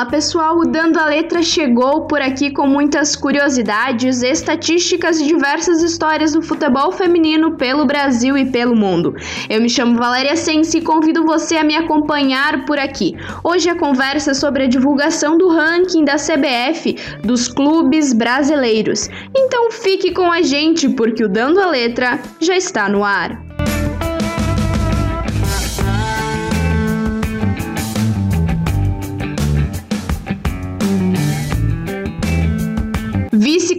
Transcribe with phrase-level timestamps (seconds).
[0.00, 5.82] Olá pessoal, o Dando a Letra chegou por aqui com muitas curiosidades, estatísticas e diversas
[5.82, 9.14] histórias do futebol feminino pelo Brasil e pelo mundo.
[9.46, 13.14] Eu me chamo Valéria Sense e convido você a me acompanhar por aqui.
[13.44, 19.06] Hoje a conversa é sobre a divulgação do ranking da CBF dos clubes brasileiros.
[19.36, 23.49] Então fique com a gente porque o Dando a Letra já está no ar.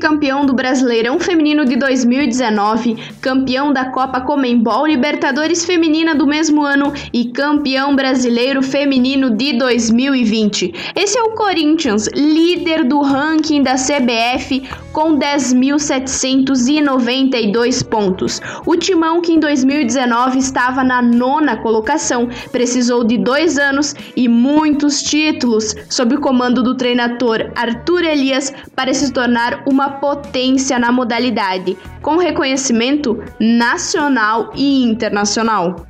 [0.01, 6.91] Vice-campeão do Brasileirão Feminino de 2019, campeão da Copa Comembol Libertadores Feminina do mesmo ano
[7.13, 10.73] e campeão brasileiro feminino de 2020.
[10.95, 18.41] Esse é o Corinthians, líder do ranking da CBF com 10.792 pontos.
[18.65, 25.01] O Timão, que em 2019 estava na nona colocação, precisou de dois anos e muitos
[25.03, 31.77] títulos sob o comando do treinador Arthur Elias para se tornar uma potência na modalidade,
[32.01, 35.87] com reconhecimento nacional e internacional.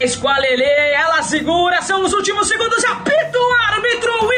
[0.00, 4.33] Esqualelê, ela segura, são os últimos segundos, apito o árbitro!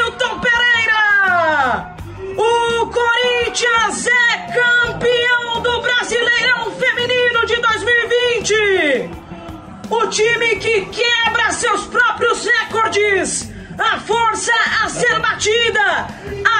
[1.47, 9.11] O Corinthians é campeão do Brasileirão Feminino de 2020!
[9.89, 13.57] O time que quebra seus próprios recordes!
[13.79, 14.53] a força
[14.83, 16.07] a ser batida,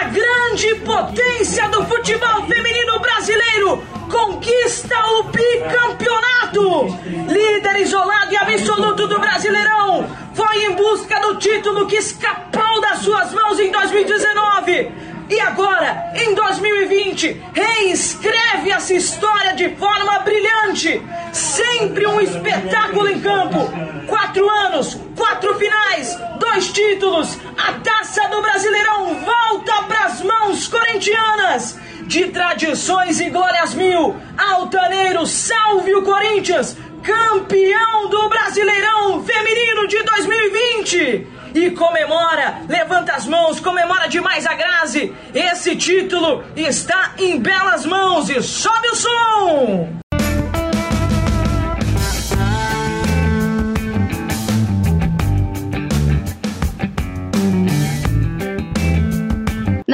[0.01, 2.86] a grande potência do futebol feminino
[3.17, 6.87] brasileiro conquista o bicampeonato.
[7.29, 13.33] Líder isolado e absoluto do Brasileirão, foi em busca do título que escapou das suas
[13.33, 14.93] mãos em 2019
[15.29, 21.03] e agora, em 2020, reescreve essa história de forma brilhante.
[21.33, 23.59] Sempre um espetáculo em campo.
[24.07, 27.39] Quatro anos, quatro finais, dois títulos.
[27.59, 31.77] A taça do Brasileirão volta para as mãos corintianas.
[32.17, 36.75] De tradições e glórias mil, Altaneiro, salve o Corinthians!
[37.03, 41.27] Campeão do Brasileirão Feminino de 2020!
[41.55, 45.15] e comemora, levanta as mãos, comemora demais a Grazi.
[45.35, 50.06] Esse título está em belas mãos e sobe o som!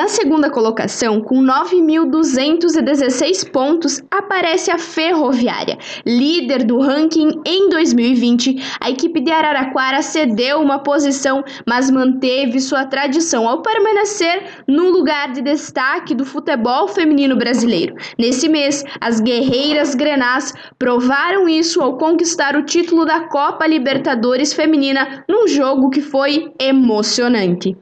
[0.02, 5.78] Na segunda colocação, com 9.216 pontos, aparece a Ferroviária.
[6.04, 12.84] Líder do ranking em 2020, a equipe de Araraquara cedeu uma posição, mas manteve sua
[12.84, 17.94] tradição ao permanecer no lugar de destaque do futebol feminino brasileiro.
[18.18, 25.24] Nesse mês, as guerreiras grenás provaram isso ao conquistar o título da Copa Libertadores Feminina
[25.28, 27.76] num jogo que foi emocionante.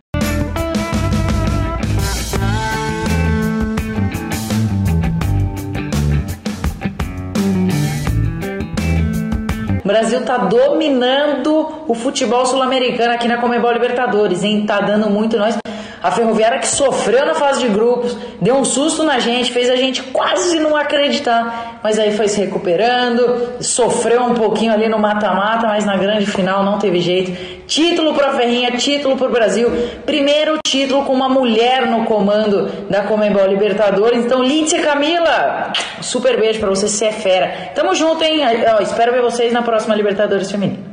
[9.90, 14.64] Brasil tá dominando o futebol sul-americano aqui na Comebol Libertadores, hein?
[14.64, 15.58] Tá dando muito nós.
[16.00, 19.76] A Ferroviária que sofreu na fase de grupos, deu um susto na gente, fez a
[19.76, 25.66] gente quase não acreditar, mas aí foi se recuperando, sofreu um pouquinho ali no mata-mata,
[25.66, 27.59] mas na grande final não teve jeito.
[27.70, 29.70] Título para a Ferrinha, título para o Brasil,
[30.04, 34.24] primeiro título com uma mulher no comando da Comembol Libertadores.
[34.24, 35.72] Então, Lindsay Camila,
[36.02, 37.70] super beijo para você, você é fera.
[37.72, 38.40] Tamo junto, hein?
[38.40, 40.89] Eu espero ver vocês na próxima Libertadores Feminina.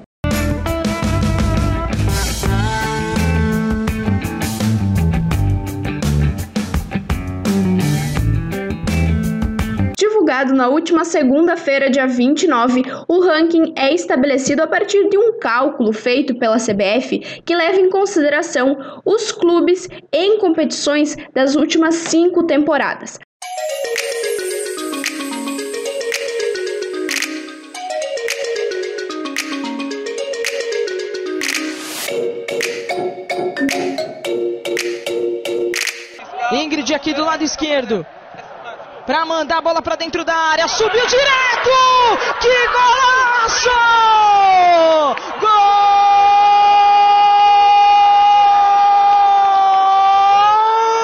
[10.38, 15.92] Divulgado na última segunda-feira, dia 29, o ranking é estabelecido a partir de um cálculo
[15.92, 23.18] feito pela CBF que leva em consideração os clubes em competições das últimas cinco temporadas.
[36.52, 38.06] Ingrid aqui do lado esquerdo
[39.08, 40.68] para mandar a bola para dentro da área.
[40.68, 41.70] Subiu direto!
[42.42, 43.70] Que golaço!
[45.40, 45.48] Gol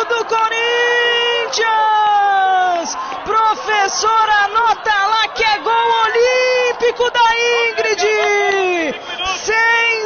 [0.10, 0.58] do Corinthians!
[3.24, 7.22] Professor, anota lá que é gol olímpico da
[7.70, 8.04] Ingrid!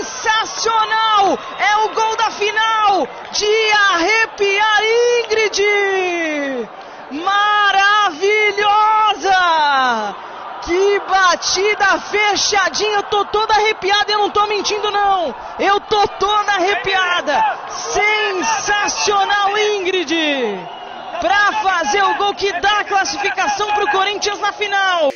[0.06, 1.40] Sensacional!
[1.58, 5.66] É o gol da final de arrepiar Ingrid!
[7.10, 7.66] Maravilhosa!
[10.64, 11.00] Que
[11.38, 15.36] Batida fechadinha, eu tô toda arrepiada, eu não tô mentindo não.
[15.60, 17.60] Eu tô toda arrepiada.
[17.94, 20.16] Sensacional, Ingrid.
[21.22, 25.14] Pra fazer o gol que dá a classificação pro Corinthians na final.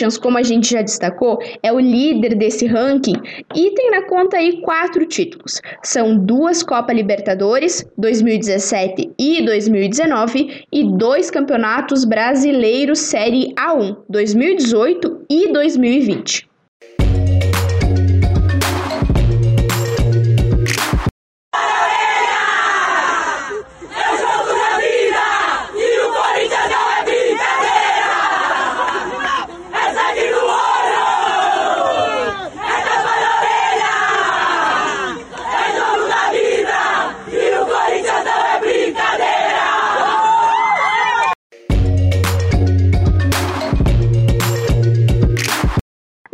[0.00, 3.16] Corinthians, como a gente já destacou, é o líder desse ranking
[3.54, 5.60] e tem na conta aí quatro títulos.
[5.82, 15.52] São duas Copa Libertadores, 2017 e 2019, e dois Campeonatos Brasileiros Série A1, 2018 e
[15.52, 16.49] 2020.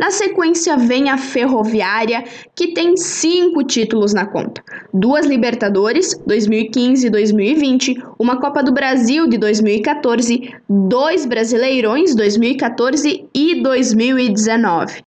[0.07, 2.23] Na sequência vem a Ferroviária,
[2.55, 4.63] que tem cinco títulos na conta:
[4.93, 13.61] duas Libertadores, 2015 e 2020, uma Copa do Brasil de 2014, dois Brasileirões, 2014 e
[13.61, 15.06] 2019.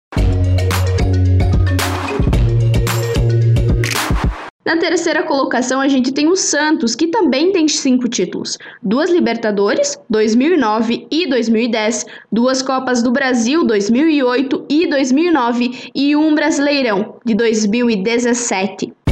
[4.64, 9.98] Na terceira colocação, a gente tem o Santos, que também tem cinco títulos: duas Libertadores,
[10.08, 19.03] 2009 e 2010, duas Copas do Brasil, 2008 e 2009, e um Brasileirão, de 2017.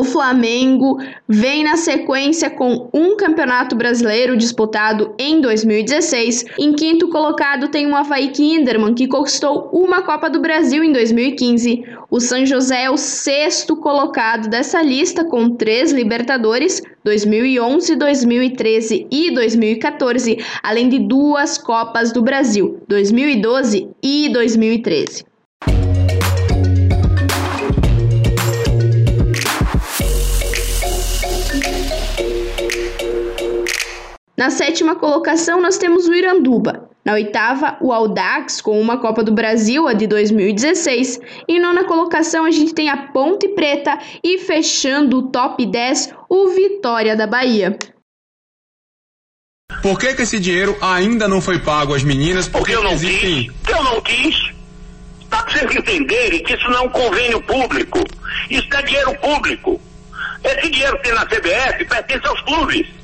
[0.00, 0.98] O Flamengo
[1.28, 6.46] vem na sequência com um campeonato brasileiro disputado em 2016.
[6.58, 11.84] Em quinto colocado tem o Havaí Kinderman, que conquistou uma Copa do Brasil em 2015.
[12.10, 19.34] O San José é o sexto colocado dessa lista, com três Libertadores, 2011, 2013 e
[19.34, 25.26] 2014, além de duas Copas do Brasil, 2012 e 2013.
[34.40, 36.88] Na sétima colocação, nós temos o Iranduba.
[37.04, 41.20] Na oitava, o Audax, com uma Copa do Brasil, a de 2016.
[41.46, 43.98] Em nona colocação, a gente tem a Ponte Preta.
[44.24, 47.76] E fechando o top 10, o Vitória da Bahia.
[49.82, 52.48] Por que, que esse dinheiro ainda não foi pago às meninas?
[52.48, 53.42] Porque, Porque eu não existem...
[53.44, 53.68] quis.
[53.68, 54.52] Eu não quis.
[55.28, 57.98] Tá pra vocês entenderem que isso não é um convênio público.
[58.48, 59.78] Isso é dinheiro público.
[60.42, 62.99] Esse dinheiro que tem na CBF pertence aos clubes.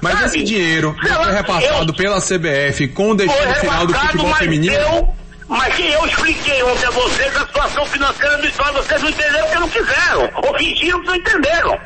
[0.00, 0.26] Mas Sabe?
[0.26, 4.74] esse dinheiro foi repassado eu, pela CBF com o destino final do futebol feminino?
[4.74, 5.14] Eu,
[5.48, 9.46] mas que eu expliquei ontem a vocês a situação financeira do Estado, vocês não entenderam
[9.46, 10.30] porque não quiseram.
[10.36, 11.80] Ou fingiram que não entenderam.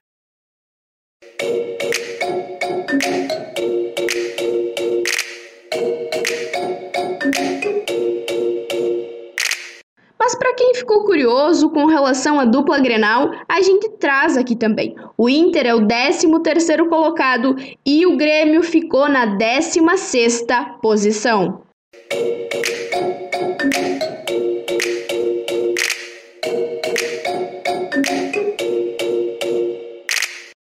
[10.33, 14.97] Mas para quem ficou curioso com relação à dupla Grenal, a gente traz aqui também.
[15.19, 21.61] O Inter é o 13º colocado e o Grêmio ficou na 16ª posição.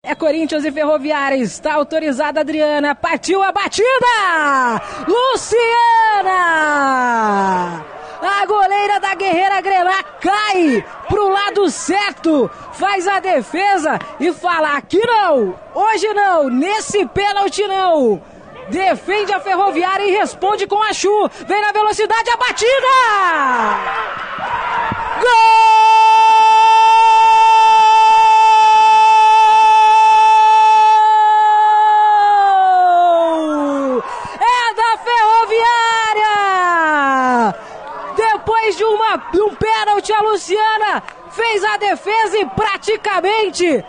[0.01, 1.35] É Corinthians e Ferroviária.
[1.35, 2.95] Está autorizada Adriana.
[2.95, 3.83] Partiu a batida!
[5.05, 5.59] Luciana!
[8.21, 14.99] A goleira da Guerreira Grená cai pro lado certo, faz a defesa e fala: aqui
[15.05, 18.21] não, hoje não, nesse pênalti não.
[18.69, 21.29] Defende a ferroviária e responde com a Chu.
[21.47, 22.67] Vem na velocidade a batida!
[25.21, 25.58] Gol!
[39.41, 43.83] Um pênalti, a Luciana fez a defesa e praticamente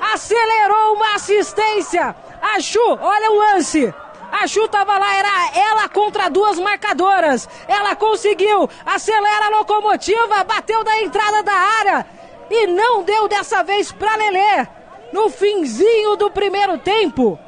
[0.00, 2.14] acelerou uma assistência.
[2.40, 3.92] A Chu, olha o lance.
[4.30, 7.48] A Chu tava lá, era ela contra duas marcadoras.
[7.66, 12.06] Ela conseguiu, acelera a locomotiva, bateu da entrada da área
[12.50, 14.66] e não deu dessa vez para Lelê.
[15.12, 17.38] No finzinho do primeiro tempo.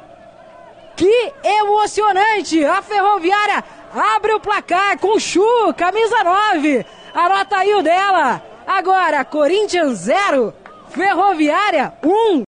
[1.01, 2.63] Que emocionante!
[2.63, 6.85] A Ferroviária abre o placar com Chu, camisa 9.
[7.11, 8.39] Anota aí o dela.
[8.67, 10.53] Agora, Corinthians 0,
[10.91, 12.43] Ferroviária 1.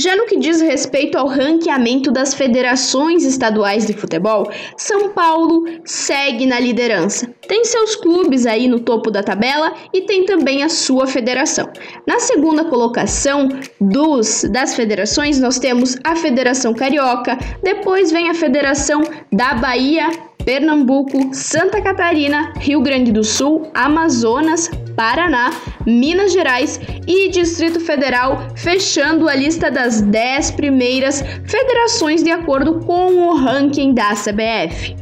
[0.00, 6.46] Já no que diz respeito ao ranqueamento das federações estaduais de futebol, São Paulo segue
[6.46, 7.28] na liderança.
[7.48, 11.68] Tem seus clubes aí no topo da tabela e tem também a sua federação.
[12.06, 13.48] Na segunda colocação
[13.80, 19.02] dos das federações, nós temos a Federação Carioca, depois vem a Federação
[19.32, 20.10] da Bahia
[20.44, 25.52] Pernambuco, Santa Catarina, Rio Grande do Sul, Amazonas, Paraná,
[25.86, 33.28] Minas Gerais e Distrito Federal, fechando a lista das 10 primeiras federações de acordo com
[33.28, 34.96] o ranking da CBF.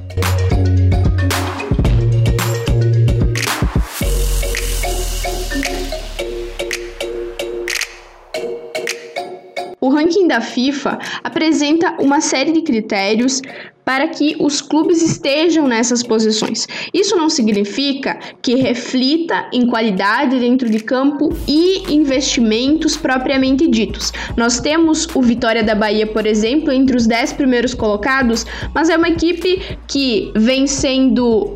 [10.07, 13.43] Ranking da FIFA apresenta uma série de critérios
[13.85, 16.67] para que os clubes estejam nessas posições.
[16.93, 24.13] Isso não significa que reflita em qualidade dentro de campo e investimentos propriamente ditos.
[24.37, 28.45] Nós temos o Vitória da Bahia, por exemplo, entre os 10 primeiros colocados,
[28.75, 31.55] mas é uma equipe que vem sendo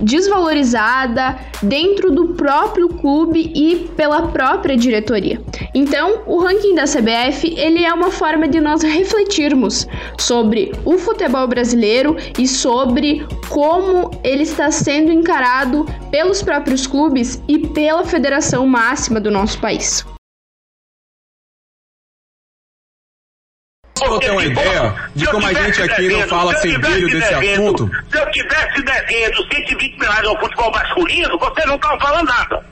[0.00, 5.40] desvalorizada dentro do próprio clube e pela própria diretoria.
[5.74, 9.86] Então, o ranking da CBF, ele é uma forma de nós refletirmos
[10.18, 17.58] sobre o futebol brasileiro e sobre como ele está sendo encarado pelos próprios clubes e
[17.58, 20.04] pela federação máxima do nosso país.
[24.08, 27.90] Só ter uma ideia de como a gente aqui não fala sem brilho desse assunto.
[28.10, 32.64] Se eu tivesse devendo 120 milhões ao futebol masculino, vocês não estavam falando nada.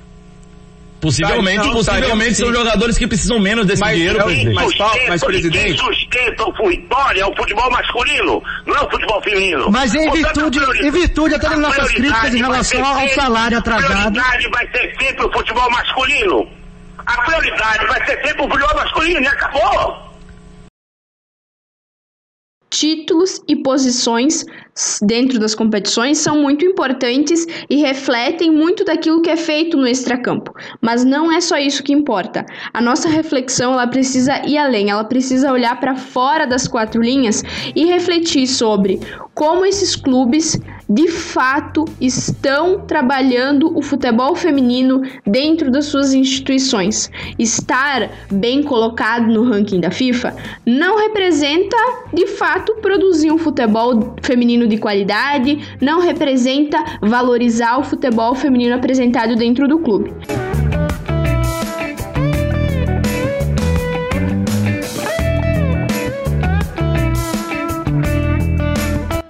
[1.01, 2.55] Possivelmente, Tá, então, possivelmente são sim.
[2.55, 4.55] jogadores que precisam menos desse Mas dinheiro, presidente.
[4.55, 9.21] mas mas, Quem presidente- sustenta o Vitória é o futebol masculino, não é o futebol
[9.23, 9.71] feminino.
[9.71, 13.59] Mas em Portanto, virtude- em virtude até das nossas críticas em relação ao sempre- salário
[13.59, 13.85] atrasado.
[13.93, 16.49] A prioridade vai ser sempre o futebol masculino.
[17.07, 20.04] A prioridade vai ser sempre o futebol masculino e acabou.
[22.75, 24.45] Títulos e posições
[25.01, 30.53] dentro das competições são muito importantes e refletem muito daquilo que é feito no extracampo.
[30.81, 32.45] Mas não é só isso que importa.
[32.73, 37.45] A nossa reflexão ela precisa ir além, ela precisa olhar para fora das quatro linhas
[37.77, 38.99] e refletir sobre
[39.35, 47.11] como esses clubes de fato estão trabalhando o futebol feminino dentro das suas instituições.
[47.39, 51.77] Estar bem colocado no ranking da FIFA não representa
[52.13, 59.37] de fato produzir um futebol feminino de qualidade, não representa valorizar o futebol feminino apresentado
[59.37, 60.13] dentro do clube.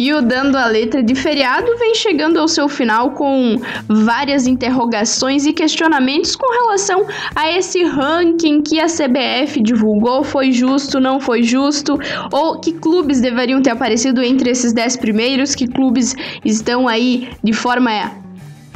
[0.05, 3.59] E o Dando a Letra de Feriado vem chegando ao seu final com
[3.89, 10.23] várias interrogações e questionamentos com relação a esse ranking que a CBF divulgou.
[10.23, 11.99] Foi justo, não foi justo?
[12.31, 15.55] Ou que clubes deveriam ter aparecido entre esses 10 primeiros?
[15.55, 17.91] Que clubes estão aí de forma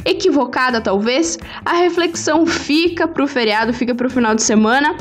[0.09, 4.95] equivocada, talvez, a reflexão fica pro feriado, fica pro final de semana.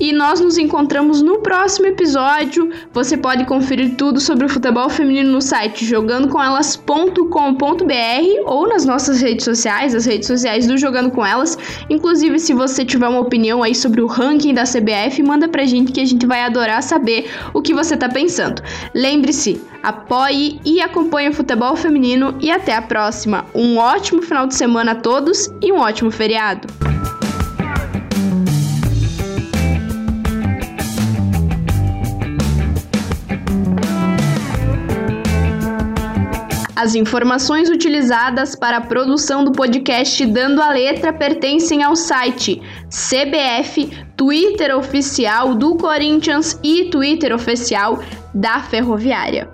[0.00, 2.70] E nós nos encontramos no próximo episódio.
[2.92, 9.44] Você pode conferir tudo sobre o futebol feminino no site jogandocomElas.com.br ou nas nossas redes
[9.44, 11.56] sociais, as redes sociais do Jogando Com Elas.
[11.88, 15.92] Inclusive, se você tiver uma opinião aí sobre o ranking da CBF, manda pra gente
[15.92, 18.62] que a gente vai adorar saber o que você tá pensando.
[18.94, 23.44] Lembre-se, apoie e acompanhe o futebol feminino e até a próxima.
[23.54, 26.66] Um ótimo final de semana a todos e um ótimo feriado.
[36.84, 42.60] As informações utilizadas para a produção do podcast Dando a Letra pertencem ao site
[42.90, 48.02] CBF, Twitter oficial do Corinthians e Twitter oficial
[48.34, 49.48] da Ferroviária.